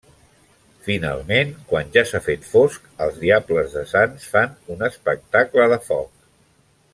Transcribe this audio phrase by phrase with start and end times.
[0.85, 6.11] Finalment, quan ja s'ha fet fosc, els Diables de Sants fan un espectacle de foc.